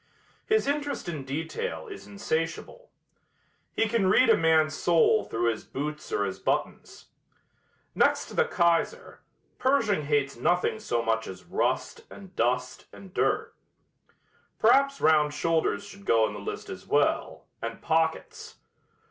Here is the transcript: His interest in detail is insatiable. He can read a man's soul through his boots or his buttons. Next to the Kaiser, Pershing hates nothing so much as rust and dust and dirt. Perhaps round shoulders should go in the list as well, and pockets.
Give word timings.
His 0.47 0.65
interest 0.65 1.07
in 1.07 1.25
detail 1.25 1.87
is 1.87 2.07
insatiable. 2.07 2.89
He 3.75 3.87
can 3.87 4.07
read 4.07 4.29
a 4.29 4.35
man's 4.35 4.73
soul 4.73 5.25
through 5.25 5.51
his 5.51 5.63
boots 5.63 6.11
or 6.11 6.25
his 6.25 6.39
buttons. 6.39 7.09
Next 7.93 8.25
to 8.25 8.33
the 8.33 8.45
Kaiser, 8.45 9.19
Pershing 9.59 10.05
hates 10.05 10.35
nothing 10.35 10.79
so 10.79 11.03
much 11.03 11.27
as 11.27 11.43
rust 11.43 12.01
and 12.09 12.35
dust 12.35 12.87
and 12.91 13.13
dirt. 13.13 13.53
Perhaps 14.57 15.01
round 15.01 15.35
shoulders 15.35 15.83
should 15.85 16.05
go 16.05 16.25
in 16.27 16.33
the 16.33 16.39
list 16.39 16.67
as 16.67 16.87
well, 16.87 17.45
and 17.61 17.79
pockets. 17.79 18.55